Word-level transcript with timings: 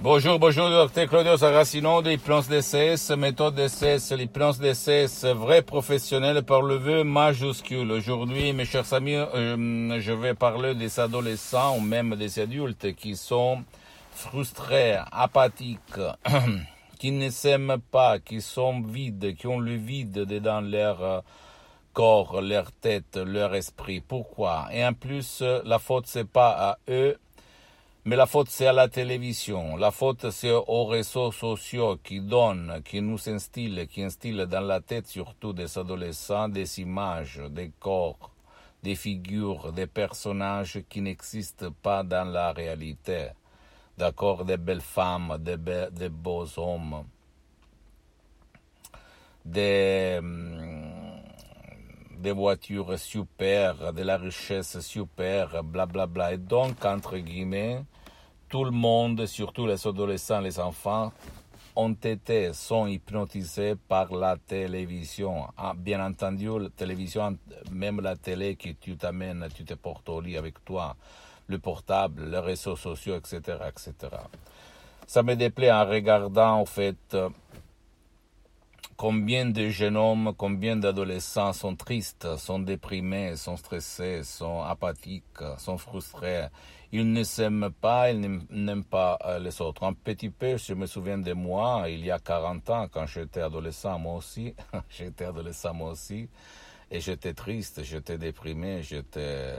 Bonjour, 0.00 0.38
bonjour, 0.38 0.70
docteur 0.70 1.08
Claudio 1.08 1.36
Saracino 1.36 2.02
de 2.02 2.10
l'hypnose 2.10 2.46
DCS, 2.46 3.16
méthode 3.16 3.56
DCS, 3.56 4.12
l'hypnose 4.12 4.60
DCS, 4.60 5.24
vrai 5.34 5.60
professionnel 5.60 6.44
par 6.44 6.62
le 6.62 6.76
vœu 6.76 7.02
majuscule. 7.02 7.90
Aujourd'hui, 7.90 8.52
mes 8.52 8.64
chers 8.64 8.92
amis, 8.92 9.16
euh, 9.16 9.98
je 9.98 10.12
vais 10.12 10.34
parler 10.34 10.76
des 10.76 11.00
adolescents 11.00 11.76
ou 11.76 11.80
même 11.80 12.14
des 12.14 12.38
adultes 12.38 12.94
qui 12.94 13.16
sont 13.16 13.64
frustrés, 14.12 14.98
apathiques, 15.10 16.00
qui 17.00 17.10
ne 17.10 17.28
s'aiment 17.28 17.78
pas, 17.90 18.20
qui 18.20 18.40
sont 18.40 18.80
vides, 18.80 19.34
qui 19.34 19.48
ont 19.48 19.58
le 19.58 19.74
vide 19.74 20.26
dans 20.40 20.60
leur 20.60 21.02
euh, 21.02 21.20
corps, 21.92 22.40
leur 22.40 22.70
tête, 22.70 23.16
leur 23.16 23.52
esprit. 23.56 24.00
Pourquoi? 24.00 24.68
Et 24.72 24.86
en 24.86 24.92
plus, 24.92 25.42
la 25.64 25.80
faute 25.80 26.06
c'est 26.06 26.28
pas 26.28 26.50
à 26.50 26.78
eux, 26.88 27.18
mais 28.04 28.16
la 28.16 28.26
faute, 28.26 28.48
c'est 28.48 28.66
à 28.66 28.72
la 28.72 28.88
télévision. 28.88 29.76
La 29.76 29.90
faute, 29.90 30.30
c'est 30.30 30.50
aux 30.52 30.86
réseaux 30.86 31.32
sociaux 31.32 31.98
qui 32.02 32.20
donnent, 32.20 32.80
qui 32.84 33.02
nous 33.02 33.28
instillent, 33.28 33.86
qui 33.86 34.02
instillent 34.02 34.46
dans 34.46 34.60
la 34.60 34.80
tête 34.80 35.06
surtout 35.06 35.52
des 35.52 35.78
adolescents 35.78 36.48
des 36.48 36.80
images, 36.80 37.40
des 37.50 37.70
corps, 37.78 38.30
des 38.82 38.94
figures, 38.94 39.72
des 39.72 39.86
personnages 39.86 40.82
qui 40.88 41.02
n'existent 41.02 41.72
pas 41.82 42.02
dans 42.02 42.24
la 42.24 42.52
réalité. 42.52 43.28
D'accord? 43.96 44.44
Des 44.44 44.56
belles 44.56 44.80
femmes, 44.80 45.36
des, 45.40 46.08
beaux 46.08 46.46
hommes, 46.56 47.04
des, 49.44 50.20
des 52.18 52.32
voitures 52.32 52.98
super, 52.98 53.92
de 53.92 54.02
la 54.02 54.16
richesse 54.16 54.80
super, 54.80 55.62
blablabla. 55.62 56.06
Bla 56.06 56.06
bla. 56.06 56.32
Et 56.32 56.38
donc, 56.38 56.84
entre 56.84 57.16
guillemets, 57.18 57.84
tout 58.48 58.64
le 58.64 58.70
monde, 58.70 59.26
surtout 59.26 59.66
les 59.66 59.86
adolescents, 59.86 60.40
les 60.40 60.58
enfants, 60.58 61.12
ont 61.76 61.92
été, 61.92 62.52
sont 62.54 62.88
hypnotisés 62.88 63.76
par 63.76 64.12
la 64.12 64.36
télévision. 64.36 65.46
Ah, 65.56 65.74
bien 65.76 66.04
entendu, 66.04 66.48
la 66.58 66.70
télévision, 66.70 67.38
même 67.70 68.00
la 68.00 68.16
télé 68.16 68.56
que 68.56 68.70
tu 68.70 68.96
t'amènes, 68.96 69.46
tu 69.54 69.64
te 69.64 69.74
portes 69.74 70.08
au 70.08 70.20
lit 70.20 70.36
avec 70.36 70.64
toi, 70.64 70.96
le 71.46 71.58
portable, 71.58 72.30
les 72.30 72.40
réseaux 72.40 72.74
sociaux, 72.74 73.16
etc., 73.16 73.58
etc. 73.68 73.94
Ça 75.06 75.22
me 75.22 75.36
déplaît 75.36 75.70
en 75.70 75.86
regardant, 75.86 76.54
en 76.58 76.66
fait, 76.66 77.16
combien 78.98 79.46
de 79.46 79.68
jeunes 79.68 79.96
hommes, 79.96 80.34
combien 80.36 80.76
d'adolescents 80.76 81.52
sont 81.52 81.76
tristes, 81.76 82.36
sont 82.36 82.58
déprimés, 82.58 83.36
sont 83.36 83.56
stressés, 83.56 84.24
sont 84.24 84.60
apathiques, 84.62 85.22
sont 85.56 85.78
frustrés. 85.78 86.48
Ils 86.90 87.10
ne 87.12 87.22
s'aiment 87.22 87.70
pas, 87.80 88.10
ils 88.10 88.20
n'aiment 88.50 88.84
pas 88.84 89.16
euh, 89.24 89.38
les 89.38 89.62
autres. 89.62 89.84
Un 89.84 89.92
petit 89.92 90.30
peu, 90.30 90.56
je 90.56 90.74
me 90.74 90.86
souviens 90.86 91.18
de 91.18 91.32
moi, 91.32 91.84
il 91.88 92.04
y 92.04 92.10
a 92.10 92.18
40 92.18 92.70
ans, 92.70 92.88
quand 92.90 93.06
j'étais 93.06 93.40
adolescent, 93.40 93.98
moi 94.00 94.16
aussi, 94.16 94.54
j'étais 94.90 95.26
adolescent 95.26 95.72
moi 95.74 95.92
aussi, 95.92 96.28
et 96.90 96.98
j'étais 96.98 97.34
triste, 97.34 97.84
j'étais 97.84 98.18
déprimé, 98.18 98.82
j'étais, 98.82 99.54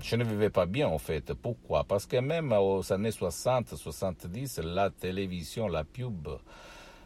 je 0.00 0.14
ne 0.14 0.22
vivais 0.22 0.50
pas 0.50 0.66
bien 0.66 0.86
en 0.86 0.98
fait. 0.98 1.34
Pourquoi? 1.34 1.82
Parce 1.82 2.06
que 2.06 2.18
même 2.18 2.52
aux 2.52 2.92
années 2.92 3.10
60, 3.10 3.74
70, 3.74 4.60
la 4.62 4.90
télévision, 4.90 5.66
la 5.66 5.82
pub, 5.82 6.28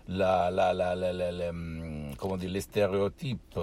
la, 0.08 0.50
la, 0.50 0.72
la, 0.74 0.94
la, 0.94 1.52
comment 2.18 2.36
dire, 2.36 2.50
les 2.50 2.60
stéréotypes 2.60 3.58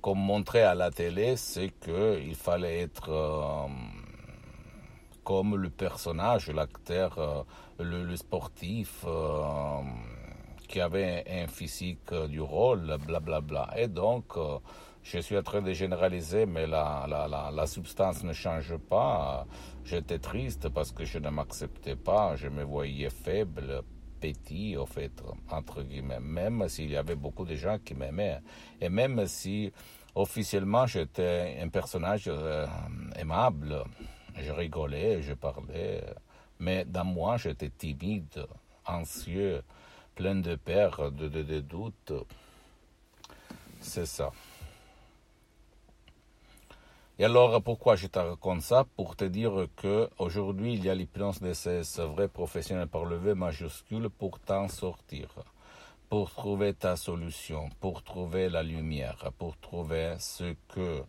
qu'on 0.00 0.14
montrait 0.14 0.62
à 0.62 0.74
la 0.74 0.90
télé, 0.90 1.36
c'est 1.36 1.70
qu'il 1.80 2.34
fallait 2.34 2.80
être 2.80 3.10
euh, 3.10 3.66
comme 5.24 5.56
le 5.56 5.70
personnage, 5.70 6.50
l'acteur, 6.50 7.18
euh, 7.18 7.42
le, 7.78 8.16
sportif, 8.16 9.04
euh, 9.06 9.80
qui 10.68 10.80
avait 10.80 11.24
un 11.28 11.46
physique 11.46 12.12
du 12.28 12.40
rôle, 12.40 12.96
blablabla. 13.06 13.40
Bla, 13.40 13.66
bla. 13.66 13.80
Et 13.80 13.88
donc, 13.88 14.36
je 15.02 15.18
suis 15.18 15.38
en 15.38 15.42
train 15.42 15.62
de 15.62 15.72
généraliser, 15.72 16.44
mais 16.44 16.66
la, 16.66 17.06
la, 17.08 17.26
la, 17.26 17.50
la 17.50 17.66
substance 17.66 18.22
ne 18.24 18.32
change 18.32 18.76
pas. 18.76 19.46
J'étais 19.84 20.18
triste 20.18 20.68
parce 20.68 20.92
que 20.92 21.04
je 21.04 21.18
ne 21.18 21.30
m'acceptais 21.30 21.96
pas, 21.96 22.36
je 22.36 22.48
me 22.48 22.62
voyais 22.62 23.08
faible, 23.08 23.82
petit, 24.20 24.76
au 24.76 24.86
fait, 24.86 25.12
entre 25.50 25.82
guillemets, 25.82 26.20
même 26.20 26.68
s'il 26.68 26.90
y 26.90 26.96
avait 26.96 27.14
beaucoup 27.14 27.44
de 27.44 27.54
gens 27.54 27.78
qui 27.78 27.94
m'aimaient. 27.94 28.40
Et 28.80 28.88
même 28.88 29.26
si 29.26 29.72
officiellement 30.14 30.86
j'étais 30.86 31.58
un 31.62 31.68
personnage 31.68 32.24
euh, 32.28 32.66
aimable, 33.16 33.84
je 34.36 34.52
rigolais, 34.52 35.22
je 35.22 35.34
parlais, 35.34 36.02
mais 36.58 36.84
dans 36.84 37.04
moi 37.04 37.36
j'étais 37.36 37.70
timide, 37.70 38.46
anxieux, 38.86 39.62
plein 40.14 40.34
de 40.36 40.56
peur, 40.56 41.12
de, 41.12 41.60
doutes. 41.60 42.12
C'est 43.80 44.06
ça. 44.06 44.32
Et 47.20 47.24
alors, 47.24 47.60
pourquoi 47.64 47.96
je 47.96 48.06
te 48.06 48.20
raconte 48.20 48.62
ça? 48.62 48.84
Pour 48.96 49.16
te 49.16 49.24
dire 49.24 49.66
que 49.74 50.08
aujourd'hui 50.18 50.74
il 50.74 50.84
y 50.84 50.88
a 50.88 50.94
l'hypnose 50.94 51.40
de 51.40 51.52
ces 51.52 51.82
vrais 51.96 52.28
professionnels 52.28 52.86
par 52.86 53.06
le 53.06 53.16
V 53.16 53.34
majuscule 53.34 54.08
pour 54.08 54.38
t'en 54.38 54.68
sortir, 54.68 55.28
pour 56.08 56.30
trouver 56.30 56.74
ta 56.74 56.94
solution, 56.94 57.70
pour 57.80 58.04
trouver 58.04 58.48
la 58.48 58.62
lumière, 58.62 59.32
pour 59.36 59.58
trouver 59.58 60.14
ce 60.20 60.54
que 60.68 61.02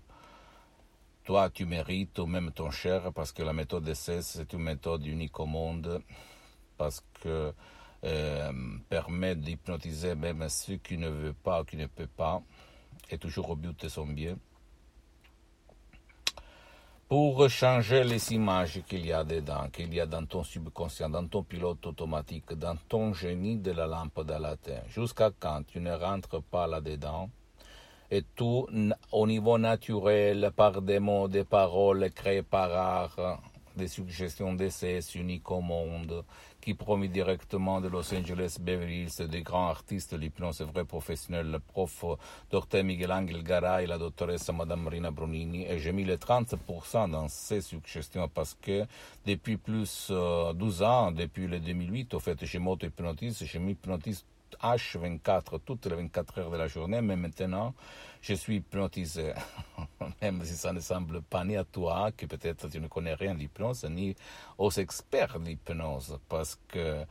toi 1.25 1.51
tu 1.51 1.65
mérites, 1.65 2.17
ou 2.17 2.25
même 2.25 2.51
ton 2.53 2.71
cher, 2.71 3.13
parce 3.13 3.31
que 3.31 3.43
la 3.43 3.53
méthode 3.53 3.83
d'essai, 3.83 4.23
c'est 4.23 4.51
une 4.51 4.63
méthode 4.63 5.05
unique 5.05 5.39
au 5.39 5.45
monde, 5.45 6.01
parce 6.75 7.03
que 7.21 7.53
euh, 8.03 8.51
permet 8.89 9.35
d'hypnotiser 9.35 10.15
même 10.15 10.49
ceux 10.49 10.77
qui 10.77 10.97
ne 10.97 11.07
veulent 11.07 11.33
pas 11.35 11.61
ou 11.61 11.65
qui 11.65 11.77
ne 11.77 11.85
peuvent 11.85 12.07
pas, 12.07 12.41
et 13.11 13.19
toujours 13.19 13.51
au 13.51 13.55
but 13.55 13.79
de 13.79 13.89
son 13.89 14.07
bien 14.07 14.37
pour 17.09 17.49
changer 17.49 18.03
les 18.03 18.31
images 18.33 18.83
qu'il 18.87 19.03
y 19.03 19.11
a 19.11 19.23
dedans, 19.23 19.67
qu'il 19.73 19.91
y 19.91 19.99
a 19.99 20.05
dans 20.05 20.27
ton 20.27 20.43
subconscient, 20.43 21.09
dans 21.09 21.25
ton 21.25 21.41
pilote 21.41 21.83
automatique, 21.87 22.53
dans 22.53 22.75
ton 22.87 23.13
génie 23.13 23.57
de 23.57 23.71
la 23.71 23.87
lampe 23.87 24.23
de 24.23 24.33
la 24.39 24.55
terre, 24.55 24.83
jusqu'à 24.89 25.31
quand 25.39 25.63
tu 25.65 25.79
ne 25.79 25.91
rentres 25.91 26.43
pas 26.43 26.67
là-dedans, 26.67 27.31
et 28.11 28.21
tout 28.35 28.67
au 29.11 29.25
niveau 29.25 29.57
naturel, 29.57 30.51
par 30.55 30.83
des 30.83 30.99
mots, 30.99 31.27
des 31.27 31.45
paroles 31.45 32.11
créées 32.11 32.43
par 32.43 32.71
art, 32.71 33.41
des 33.79 33.88
suggestions 33.88 34.53
d'essais 34.53 35.00
uniques 35.16 35.50
au 35.50 35.62
monde, 35.62 36.23
qui 36.62 36.73
promet 36.73 37.07
directement 37.07 37.79
de 37.79 37.88
Los 37.88 38.13
Angeles, 38.13 38.57
Beverly 38.59 39.03
Hills, 39.03 39.28
des 39.28 39.41
grands 39.41 39.69
artistes 39.69 40.13
de 40.13 40.19
l'hypnose 40.19 40.62
vrai 40.62 40.84
professionnel, 40.84 41.50
le 41.50 41.59
prof 41.59 42.03
Dr. 42.51 42.84
Miguel 42.84 43.12
Angel 43.12 43.41
Garay, 43.41 43.88
la 43.88 43.97
doctoresse 43.97 44.50
Madame 44.50 44.84
Marina 44.84 45.12
Brunini, 45.12 45.66
et 45.66 45.79
j'ai 45.79 45.94
mis 45.94 46.03
les 46.03 46.18
30% 46.18 47.09
dans 47.09 47.28
ces 47.29 47.62
suggestions 47.62 48.28
parce 48.28 48.56
que 48.62 48.85
depuis 49.25 49.57
plus 49.57 50.09
euh, 50.12 50.53
12 50.53 50.83
ans, 50.83 51.12
depuis 51.12 51.48
le 51.48 51.59
2008, 51.59 52.13
au 52.13 52.19
fait, 52.19 52.45
je 52.45 52.57
m'auto-hypnotise, 52.57 53.44
je 53.45 53.57
m'hypnotise 53.57 54.25
H24 54.62 55.60
toutes 55.66 55.86
les 55.86 55.96
24 55.96 56.40
heures 56.40 56.51
de 56.51 56.57
la 56.57 56.68
journée, 56.68 57.01
mais 57.01 57.16
maintenant, 57.16 57.74
je 58.22 58.34
suis 58.34 58.57
hypnotisé. 58.57 59.34
Même 60.22 60.44
si 60.44 60.56
ça 60.56 60.74
ne 60.74 60.80
semble 60.80 61.22
pas 61.22 61.44
ni 61.44 61.56
à 61.56 61.63
toi, 61.63 62.12
que 62.16 62.25
peut-être 62.25 62.69
tu 62.69 62.80
ne 62.80 62.88
connais 62.88 63.13
rien 63.13 63.36
d'hypnose, 63.36 63.86
ni 63.86 64.16
aux 64.57 64.72
experts 64.72 65.40
d'hypnose, 65.40 66.19
parce 66.28 66.60
que 66.68 67.06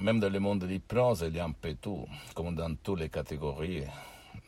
même 0.00 0.18
dans 0.18 0.32
le 0.32 0.40
monde 0.40 0.60
de 0.60 0.66
l'hypnose, 0.66 1.24
il 1.28 1.36
y 1.36 1.40
a 1.40 1.44
un 1.44 1.52
peu 1.52 1.74
tout, 1.74 2.06
comme 2.34 2.54
dans 2.54 2.74
toutes 2.74 3.00
les 3.00 3.08
catégories 3.08 3.84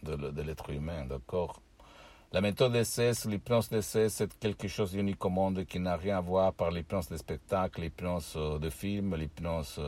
de, 0.03 0.43
l'être 0.43 0.71
humain, 0.71 1.05
d'accord? 1.07 1.61
La 2.33 2.41
méthode 2.41 2.73
d'essai, 2.73 3.13
l'hypnose 3.27 3.69
d'essai, 3.69 4.09
c'est 4.09 4.37
quelque 4.39 4.67
chose 4.67 4.91
d'unique 4.93 5.25
au 5.25 5.31
monde 5.31 5.65
qui 5.65 5.79
n'a 5.79 5.97
rien 5.97 6.19
à 6.19 6.21
voir 6.21 6.53
par 6.53 6.71
l'hypnose 6.71 7.09
de 7.09 7.17
spectacle, 7.17 7.81
l'hypnose 7.81 8.37
de 8.61 8.69
film, 8.71 9.15
l'hypnose 9.15 9.81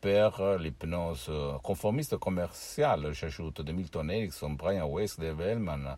opère 0.00 0.56
l'hypnose 0.58 1.26
euh, 1.28 1.58
conformiste 1.62 2.16
commerciale, 2.16 3.12
j'ajoute, 3.12 3.60
de 3.60 3.70
Milton 3.70 4.10
Erickson, 4.10 4.50
Brian 4.50 4.86
West, 4.86 5.20
Dave 5.20 5.42
Hellman, 5.42 5.96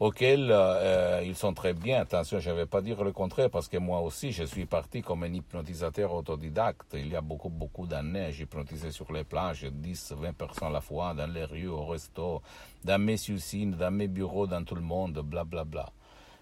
auxquels 0.00 0.50
euh, 0.50 1.22
ils 1.24 1.36
sont 1.36 1.54
très 1.54 1.72
bien. 1.72 2.00
Attention, 2.00 2.40
je 2.40 2.50
ne 2.50 2.56
vais 2.56 2.66
pas 2.66 2.80
dire 2.80 3.04
le 3.04 3.12
contraire 3.12 3.50
parce 3.50 3.68
que 3.68 3.76
moi 3.76 4.00
aussi, 4.00 4.32
je 4.32 4.42
suis 4.42 4.66
parti 4.66 5.02
comme 5.02 5.22
un 5.22 5.32
hypnotisateur 5.32 6.12
autodidacte. 6.12 6.94
Il 6.94 7.08
y 7.08 7.14
a 7.14 7.20
beaucoup, 7.20 7.48
beaucoup 7.48 7.86
d'années, 7.86 8.32
j'hypnotisais 8.32 8.90
sur 8.90 9.12
les 9.12 9.22
plages, 9.22 9.64
10, 9.64 10.14
20 10.18 10.32
personnes 10.32 10.68
à 10.68 10.72
la 10.72 10.80
fois, 10.80 11.14
dans 11.14 11.32
les 11.32 11.44
rues, 11.44 11.68
au 11.68 11.86
resto, 11.86 12.42
dans 12.82 13.00
mes 13.00 13.20
usines, 13.28 13.76
dans 13.76 13.92
mes 13.92 14.08
bureaux, 14.08 14.48
dans 14.48 14.64
tout 14.64 14.74
le 14.74 14.80
monde, 14.80 15.12
blablabla. 15.12 15.64
Bla, 15.64 15.64
bla. 15.64 15.92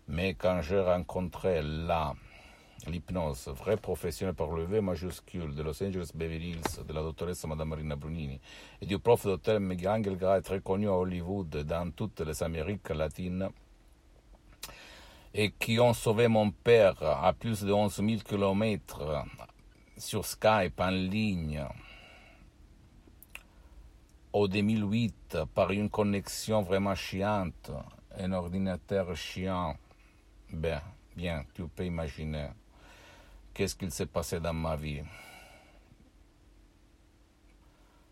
Mais 0.09 0.35
quand 0.35 0.63
j'ai 0.63 0.81
rencontré 0.81 1.61
là, 1.63 2.15
l'hypnose, 2.87 3.49
vrai 3.49 3.77
professionnel 3.77 4.35
par 4.35 4.51
le 4.51 4.65
V 4.65 4.81
majuscule 4.81 5.55
de 5.55 5.63
Los 5.63 5.83
Angeles 5.83 6.11
Beverly 6.15 6.51
Hills, 6.51 6.85
de 6.87 6.93
la 6.93 7.03
doctoresse 7.03 7.45
Madame 7.47 7.69
Marina 7.69 7.97
Brunini, 7.97 8.41
et 8.81 8.87
du 8.87 8.99
prof 8.99 9.25
docteur 9.25 9.61
Miguel 9.61 10.17
Gray, 10.17 10.43
très 10.43 10.61
connu 10.61 10.89
à 10.89 10.93
Hollywood, 10.93 11.49
dans 11.49 11.91
toutes 11.91 12.21
les 12.21 12.43
Amériques 12.43 12.89
latines, 12.91 13.49
et 15.35 15.53
qui 15.53 15.79
ont 15.81 15.95
sauvé 15.95 16.29
mon 16.29 16.51
père 16.51 17.03
à 17.03 17.33
plus 17.33 17.63
de 17.63 17.73
11 17.73 17.95
000 17.95 18.09
kilomètres 18.23 19.25
sur 19.97 20.27
Skype 20.27 20.79
en 20.81 20.91
ligne 20.91 21.65
au 24.33 24.49
2008 24.49 25.39
par 25.55 25.71
une 25.71 25.91
connexion 25.91 26.63
vraiment 26.63 26.95
chiante, 26.95 27.71
un 28.19 28.33
ordinateur 28.33 29.15
chiant. 29.15 29.77
Ben, 30.51 30.81
bien, 31.17 31.45
tu 31.55 31.67
peux 31.69 31.85
imaginer 31.85 32.49
qu'est-ce 33.53 33.77
qu'il 33.77 33.91
s'est 33.91 34.07
passé 34.07 34.41
dans 34.41 34.53
ma 34.53 34.77
vie? 34.77 35.03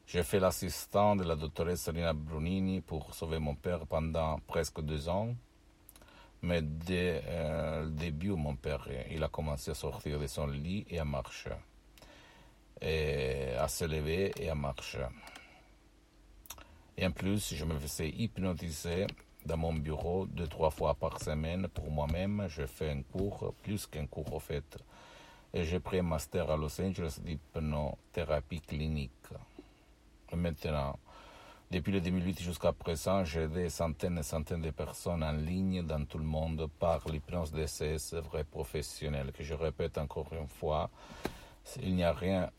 J'ai 0.06 0.22
fait 0.24 0.40
l'assistant 0.40 1.14
de 1.14 1.22
la 1.22 1.36
doctoresse 1.36 1.88
Rina 1.88 2.12
Brunini 2.12 2.80
pour 2.80 3.14
sauver 3.14 3.38
mon 3.38 3.54
père 3.54 3.86
pendant 3.86 4.40
presque 4.46 4.80
deux 4.80 5.08
ans. 5.08 5.34
Mais 6.42 6.62
dès 6.62 7.22
euh, 7.26 7.84
le 7.84 7.90
début, 7.90 8.30
mon 8.30 8.56
père, 8.56 8.88
il 9.10 9.22
a 9.22 9.28
commencé 9.28 9.70
à 9.70 9.74
sortir 9.74 10.18
de 10.18 10.26
son 10.26 10.46
lit 10.48 10.84
et 10.90 10.98
à 10.98 11.04
marcher. 11.04 11.50
Et 12.80 13.52
à 13.58 13.68
se 13.68 13.84
lever 13.84 14.32
et 14.40 14.48
à 14.48 14.54
marcher. 14.54 15.06
Et 16.96 17.06
en 17.06 17.12
plus, 17.12 17.54
je 17.54 17.64
me 17.64 17.78
faisais 17.78 18.08
hypnotiser 18.08 19.06
dans 19.46 19.58
mon 19.58 19.74
bureau 19.74 20.26
deux, 20.26 20.48
trois 20.48 20.70
fois 20.70 20.94
par 20.94 21.20
semaine 21.20 21.68
pour 21.68 21.90
moi-même. 21.90 22.46
Je 22.48 22.66
fais 22.66 22.90
un 22.90 23.02
cours, 23.02 23.54
plus 23.62 23.86
qu'un 23.86 24.06
cours 24.06 24.34
au 24.34 24.40
fait. 24.40 24.76
Et 25.52 25.64
j'ai 25.64 25.80
pris 25.80 25.98
un 25.98 26.02
master 26.02 26.50
à 26.50 26.56
Los 26.56 26.80
Angeles 26.80 27.18
d'hypnothérapie 27.20 28.60
clinique. 28.60 29.10
Et 30.32 30.36
maintenant, 30.36 30.98
depuis 31.70 31.92
le 31.92 32.00
2008 32.00 32.40
jusqu'à 32.40 32.72
présent, 32.72 33.24
j'ai 33.24 33.46
des 33.46 33.68
centaines 33.68 34.18
et 34.18 34.22
centaines 34.22 34.62
de 34.62 34.70
personnes 34.70 35.22
en 35.22 35.32
ligne 35.32 35.82
dans 35.82 36.04
tout 36.04 36.18
le 36.18 36.24
monde 36.24 36.68
par 36.78 37.08
l'hypnose 37.08 37.52
DCS 37.52 38.14
vrai 38.14 38.44
professionnel, 38.44 39.32
que 39.32 39.44
je 39.44 39.54
répète 39.54 39.98
encore 39.98 40.32
une 40.32 40.48
fois, 40.48 40.90
il 41.82 41.94
n'y 41.94 42.04
a 42.04 42.12
rien, 42.12 42.50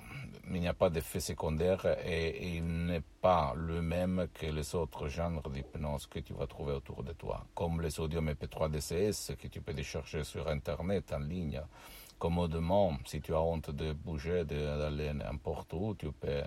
il 0.47 0.61
n'y 0.61 0.67
a 0.67 0.73
pas 0.73 0.89
d'effet 0.89 1.19
secondaire 1.19 1.85
et, 2.05 2.55
il 2.55 2.85
n'est 2.85 3.03
pas 3.21 3.53
le 3.55 3.81
même 3.81 4.27
que 4.33 4.45
les 4.45 4.75
autres 4.75 5.07
genres 5.07 5.49
d'hypnose 5.49 6.07
que 6.07 6.19
tu 6.19 6.33
vas 6.33 6.47
trouver 6.47 6.73
autour 6.73 7.03
de 7.03 7.11
toi, 7.11 7.45
comme 7.53 7.81
les 7.81 7.89
sodium 7.89 8.29
MP3 8.29 8.69
DCS 8.69 9.35
que 9.35 9.47
tu 9.47 9.61
peux 9.61 9.73
décharger 9.73 10.23
sur 10.23 10.47
Internet 10.47 11.11
en 11.13 11.19
ligne. 11.19 11.61
Commodement, 12.21 12.99
si 13.07 13.19
tu 13.19 13.33
as 13.33 13.41
honte 13.41 13.71
de 13.71 13.93
bouger, 13.93 14.45
d'aller 14.45 15.11
n'importe 15.11 15.73
où, 15.73 15.95
tu 15.95 16.11
peux 16.11 16.43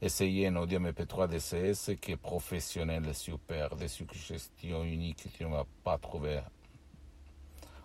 essayer 0.00 0.46
un 0.46 0.56
audio 0.56 0.80
MP3 0.80 1.28
DCS 1.28 2.00
qui 2.00 2.12
est 2.12 2.16
professionnel, 2.16 3.14
super, 3.14 3.76
des 3.76 3.88
suggestions 3.88 4.82
uniques 4.82 5.24
que 5.24 5.28
tu 5.28 5.44
ne 5.44 5.50
vas 5.50 5.66
pas 5.82 5.98
trouver 5.98 6.40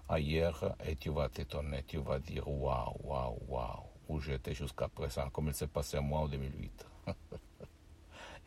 ailleurs 0.08 0.78
et 0.86 0.96
tu 0.96 1.10
vas 1.10 1.28
t'étonner, 1.28 1.84
tu 1.86 1.98
vas 1.98 2.20
dire 2.20 2.48
waouh, 2.48 2.96
waouh, 3.04 3.38
waouh 3.50 3.84
où 4.08 4.22
j'étais 4.22 4.54
jusqu'à 4.54 4.88
présent, 4.88 5.30
comme 5.30 5.48
il 5.50 5.54
s'est 5.54 5.68
passé 5.68 5.98
à 5.98 6.02
moi 6.02 6.22
en 6.22 6.28
2008. 6.30 6.88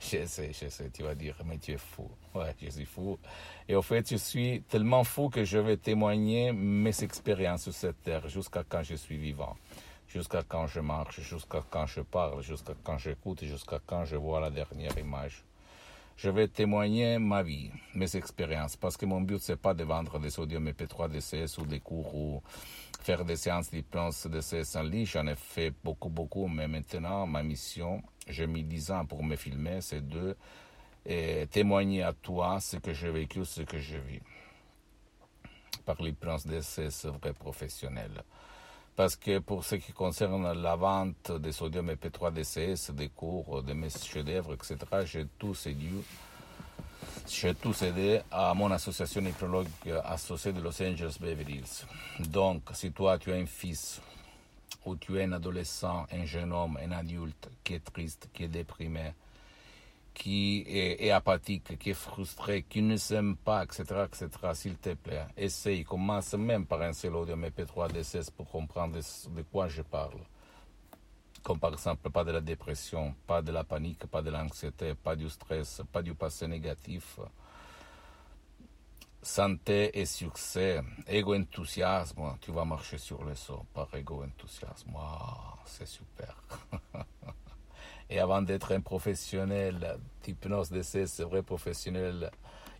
je 0.02 0.26
sais, 0.26 0.52
je 0.52 0.69
sais, 0.69 0.90
tu 0.90 1.02
vas 1.02 1.14
dire, 1.14 1.37
mais 1.44 1.58
tu 1.58 1.72
es 1.72 1.76
fou. 1.76 2.10
Ouais, 2.34 2.54
je 2.60 2.70
suis 2.70 2.84
fou. 2.84 3.19
Et 3.69 3.75
au 3.75 3.82
fait, 3.82 4.10
je 4.10 4.16
suis 4.16 4.62
tellement 4.62 5.04
fou 5.04 5.28
que 5.28 5.44
je 5.44 5.58
vais 5.58 5.76
témoigner 5.76 6.52
mes 6.52 7.02
expériences 7.02 7.62
sur 7.62 7.72
cette 7.72 8.02
terre 8.02 8.28
jusqu'à 8.28 8.64
quand 8.69 8.82
je 8.82 8.96
suis 8.96 9.16
vivant, 9.16 9.56
jusqu'à 10.08 10.43
quand 10.43 10.66
je 10.66 10.81
marche, 10.81 11.20
jusqu'à 11.20 11.62
quand 11.70 11.87
je 11.87 12.00
parle, 12.00 12.43
jusqu'à 12.43 12.75
quand 12.82 12.99
j'écoute, 12.99 13.44
jusqu'à 13.44 13.81
quand 13.87 14.04
je 14.04 14.16
vois 14.16 14.40
la 14.40 14.50
dernière 14.50 14.96
image. 14.99 15.44
Je 16.16 16.31
vais 16.31 16.48
témoigner 16.48 17.19
ma 17.19 17.43
vie, 17.43 17.70
mes 17.94 18.16
expériences, 18.16 18.76
parce 18.76 18.96
que 18.96 19.06
mon 19.06 19.20
but, 19.20 19.40
c'est 19.40 19.56
pas 19.56 19.75
de 19.75 19.82
vendre 19.84 20.19
des 20.19 20.31
sodium 20.31 20.69
MP3 20.69 21.08
DCS 21.08 21.58
ou 21.58 21.66
des 21.66 21.81
cours 21.81 22.14
ou 22.14 22.43
faire 23.00 23.25
des 23.25 23.37
séances 23.37 23.70
d'hypnose 23.70 24.26
DCS 24.26 24.76
en 24.76 24.82
ligne. 24.82 25.06
J'en 25.06 25.26
ai 25.26 25.34
fait 25.34 25.72
beaucoup, 25.82 26.10
beaucoup, 26.10 26.46
mais 26.48 26.69
maintenant, 26.69 27.26
ma 27.26 27.43
mission, 27.43 28.02
j'ai 28.28 28.46
mis 28.46 28.62
10 28.62 28.90
ans 28.90 29.06
pour 29.06 29.22
me 29.22 29.36
filmer, 29.36 29.80
c'est 29.80 30.06
de 30.06 30.36
témoigner 31.50 32.02
à 32.02 32.12
toi 32.12 32.60
ce 32.60 32.76
que 32.76 32.92
j'ai 32.92 33.10
vécu, 33.10 33.44
ce 33.44 33.62
que 33.62 33.78
je 33.78 33.96
vis. 33.96 34.20
Par 35.84 36.00
l'hypnose 36.00 36.46
DCS 36.46 37.06
vrai 37.06 37.32
professionnel. 37.32 38.22
Parce 38.94 39.16
que 39.16 39.38
pour 39.38 39.64
ce 39.64 39.74
qui 39.76 39.90
concerne 39.92 40.52
la 40.52 40.76
vente 40.76 41.32
des 41.32 41.50
sodium 41.50 41.90
EP3 41.90 42.32
DCS, 42.32 42.92
des 42.92 43.08
cours, 43.08 43.62
de 43.62 43.72
mes 43.72 43.90
chefs-d'œuvre, 43.90 44.52
etc., 44.54 44.76
j'ai 45.04 45.26
tout 45.38 45.54
cédé, 45.54 45.88
j'ai 47.28 47.54
tout 47.54 47.72
cédé 47.72 48.20
à 48.30 48.52
mon 48.54 48.70
association 48.70 49.22
hypnologue 49.22 49.66
associée 50.04 50.52
de 50.52 50.60
Los 50.60 50.80
Angeles 50.82 51.16
Beverly 51.19 51.54
Hills. 51.54 51.86
Donc, 52.28 52.62
si 52.74 52.92
toi 52.92 53.19
tu 53.19 53.32
as 53.32 53.36
un 53.36 53.46
fils 53.46 54.00
ou 54.84 54.96
tu 54.96 55.19
es 55.19 55.25
un 55.25 55.32
adolescent, 55.32 56.06
un 56.11 56.25
jeune 56.25 56.52
homme, 56.52 56.79
un 56.82 56.93
adulte 56.93 57.50
qui 57.64 57.75
est 57.75 57.84
triste, 57.84 58.29
qui 58.32 58.44
est 58.44 58.49
déprimé, 58.49 59.14
qui 60.14 60.64
est, 60.67 61.11
apathique, 61.11 61.79
qui 61.79 61.90
est 61.90 61.94
frustré, 61.94 62.64
qui 62.64 62.82
ne 62.82 62.96
s'aime 62.96 63.37
pas, 63.37 63.64
etc., 63.64 64.05
etc., 64.06 64.29
s'il 64.55 64.76
te 64.76 64.94
plaît, 64.94 65.26
essaye, 65.37 65.84
commence 65.84 66.34
même 66.34 66.67
par 66.67 66.82
un 66.82 66.93
seul 66.93 67.17
audio 67.17 67.37
MP3 67.37 67.93
DCS 67.93 68.31
pour 68.31 68.50
comprendre 68.50 68.96
de, 68.96 69.43
quoi 69.43 69.69
je 69.69 69.82
parle. 69.82 70.20
Comme 71.43 71.58
par 71.58 71.73
exemple, 71.73 72.11
pas 72.11 72.25
de 72.25 72.31
la 72.31 72.40
dépression, 72.40 73.14
pas 73.26 73.43
de 73.43 73.50
la 73.50 73.64
panique, 73.64 74.06
pas 74.06 74.23
de 74.23 74.31
l'anxiété, 74.31 74.94
pas 74.94 75.17
du 75.17 75.29
stress, 75.29 75.82
pas 75.90 76.02
du 76.02 76.14
passé 76.14 76.46
négatif. 76.46 77.19
Santé 79.24 79.96
et 80.00 80.04
succès, 80.04 80.82
ego-enthousiasme, 81.06 82.36
tu 82.40 82.50
vas 82.50 82.64
marcher 82.64 82.98
sur 82.98 83.22
le 83.22 83.36
saut 83.36 83.64
par 83.72 83.88
ego-enthousiasme. 83.94 84.96
c'est 85.64 85.86
super. 85.86 86.34
Et 88.10 88.19
avant 88.19 88.43
d'être 88.43 88.72
un 88.72 88.81
professionnel 88.81 89.96
d'hypnose 90.24 90.70
DCS, 90.70 91.06
c'est 91.06 91.22
vrai 91.22 91.44
professionnel, 91.44 92.32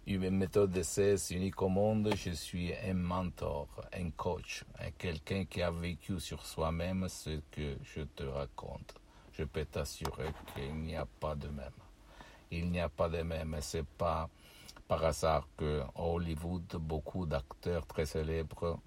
une 0.05 0.31
méthode 0.31 0.73
DCS 0.73 1.31
unique 1.31 1.63
au 1.63 1.69
monde, 1.69 2.13
je 2.17 2.31
suis 2.31 2.75
un 2.75 2.95
mentor, 2.95 3.69
un 3.93 4.11
coach, 4.11 4.65
quelqu'un 4.99 5.45
qui 5.45 5.63
a 5.63 5.71
vécu 5.71 6.19
sur 6.19 6.45
soi-même 6.45 7.09
ce 7.09 7.41
que 7.53 7.77
je 7.85 8.03
te 8.03 8.25
raconte. 8.25 8.97
Je 9.33 9.45
peux 9.45 9.65
t'assurer 9.65 10.33
qu'il 10.55 10.75
n'y 10.75 10.97
a 10.97 11.07
pas 11.21 11.37
de 11.37 11.47
même. 11.47 11.71
Il 12.51 12.69
n'y 12.73 12.81
a 12.81 12.89
pas 12.89 13.09
de 13.09 13.23
même. 13.23 13.57
C'est 13.61 13.87
pas 13.87 14.29
par 14.93 15.07
hasard 15.07 15.49
que 15.57 15.83
Hollywood, 15.95 16.77
beaucoup 16.79 17.25
d'acteurs 17.25 17.87
très 17.87 18.05
célèbres, 18.05 18.79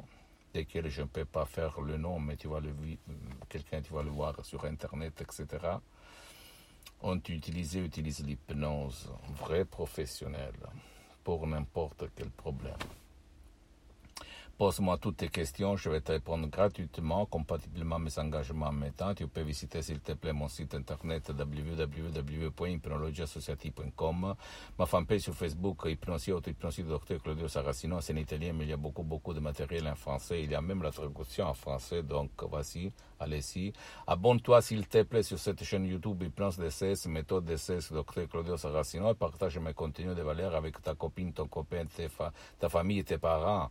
desquels 0.54 0.88
je 0.88 1.02
ne 1.02 1.08
peux 1.08 1.26
pas 1.26 1.46
faire 1.46 1.82
le 1.82 1.98
nom, 1.98 2.20
mais 2.20 2.38
tu 2.38 2.48
vas 2.48 2.60
le 2.60 2.76
quelqu'un 3.50 3.82
tu 3.82 3.92
vas 3.92 4.04
le 4.04 4.12
voir 4.12 4.34
sur 4.46 4.66
internet, 4.66 5.20
etc 5.22 5.80
ont 7.02 7.22
utilisé, 7.28 7.80
utilisent 7.80 8.24
l'hypnose 8.24 9.12
vraie 9.42 9.66
professionnelle 9.66 10.62
pour 11.24 11.48
n'importe 11.48 12.04
quel 12.16 12.30
problème. 12.30 12.86
Pose-moi 14.58 14.98
toutes 14.98 15.18
tes 15.18 15.28
questions, 15.28 15.76
je 15.76 15.90
vais 15.90 16.00
te 16.00 16.14
répondre 16.14 16.48
gratuitement, 16.48 17.26
compatiblement 17.26 17.98
à 17.98 18.00
mes 18.00 18.18
engagements 18.18 18.68
en 18.68 18.72
même 18.72 18.94
temps. 18.94 19.14
Tu 19.14 19.28
peux 19.28 19.42
visiter, 19.42 19.82
s'il 19.82 20.00
te 20.00 20.14
plaît, 20.14 20.32
mon 20.32 20.48
site 20.48 20.76
internet 20.76 21.30
www.hypnologieassociative.com, 21.38 24.36
ma 24.80 24.86
fanpage 24.86 25.20
sur 25.20 25.34
Facebook, 25.34 25.84
Hypnosie, 25.88 26.32
de 26.32 26.84
Dr 26.84 27.22
Claudio 27.22 27.50
Saracino, 27.50 28.00
c'est 28.00 28.14
en 28.14 28.16
italien, 28.16 28.54
mais 28.54 28.64
il 28.64 28.70
y 28.70 28.74
a 28.74 28.78
beaucoup, 28.78 29.04
beaucoup 29.04 29.34
de 29.34 29.42
matériel 29.42 29.90
en 29.90 29.96
français. 29.96 30.44
Il 30.44 30.52
y 30.52 30.56
a 30.56 30.62
même 30.62 30.84
la 30.84 30.92
traduction 30.92 31.48
en 31.48 31.54
français, 31.54 32.04
donc 32.04 32.30
voici, 32.50 32.94
allez-y. 33.20 33.74
Abonne-toi, 34.08 34.62
s'il 34.62 34.88
te 34.88 35.04
plaît, 35.04 35.24
sur 35.24 35.38
cette 35.38 35.66
chaîne 35.66 35.84
YouTube 35.84 36.24
Hypnose 36.24 36.60
DCS, 36.60 37.08
méthode 37.08 37.44
DCS, 37.44 37.92
Dr 37.92 38.30
Claudio 38.30 38.56
Saracino, 38.56 39.12
et 39.12 39.16
partage 39.16 39.60
mes 39.60 39.74
contenus 39.74 40.16
de 40.16 40.22
valeur 40.22 40.56
avec 40.56 40.82
ta 40.82 40.96
copine, 40.96 41.34
ton 41.34 41.48
copain, 41.48 41.84
ta 42.58 42.70
famille 42.70 43.00
et 43.00 43.04
tes 43.04 43.18
parents 43.18 43.70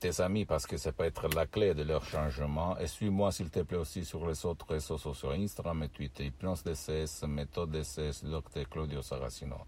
tes 0.00 0.20
amis 0.22 0.46
parce 0.46 0.66
que 0.66 0.78
ça 0.78 0.92
peut 0.92 1.04
être 1.04 1.28
la 1.28 1.46
clé 1.46 1.74
de 1.74 1.82
leur 1.82 2.04
changement. 2.04 2.76
Et 2.78 2.86
suis-moi 2.86 3.30
s'il 3.30 3.50
te 3.50 3.60
plaît 3.60 3.76
aussi 3.76 4.04
sur 4.04 4.26
les 4.26 4.44
autres 4.46 4.66
réseaux 4.66 4.98
sociaux, 4.98 5.30
Instagram 5.30 5.82
et 5.82 5.88
Twitter, 5.90 6.24
Hypnose 6.24 6.64
DCS, 6.64 7.26
Méthode 7.28 7.70
DCS, 7.70 8.24
Dr 8.24 8.68
Claudio 8.68 9.02
Saracino. 9.02 9.58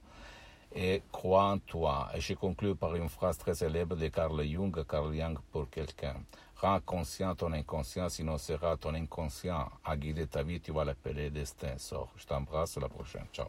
Et 0.74 1.02
crois 1.12 1.44
en 1.44 1.58
toi. 1.58 2.08
Et 2.14 2.20
je 2.20 2.32
conclue 2.32 2.74
par 2.74 2.96
une 2.96 3.10
phrase 3.10 3.36
très 3.36 3.54
célèbre 3.54 3.94
de 3.94 4.08
Carl 4.08 4.42
Jung, 4.42 4.84
Carl 4.86 5.14
Jung 5.14 5.38
pour 5.52 5.68
quelqu'un. 5.68 6.16
Rends 6.56 6.80
conscient 6.80 7.34
ton 7.34 7.52
inconscient, 7.52 8.08
sinon 8.08 8.38
sera 8.38 8.76
ton 8.76 8.94
inconscient 8.94 9.68
à 9.84 9.96
guider 9.96 10.26
ta 10.26 10.42
vie, 10.42 10.60
tu 10.60 10.72
vas 10.72 10.84
l'appeler 10.84 11.28
destin. 11.28 11.76
Sors. 11.76 12.10
Je 12.16 12.24
t'embrasse, 12.24 12.78
à 12.78 12.80
la 12.80 12.88
prochaine. 12.88 13.26
Ciao. 13.32 13.48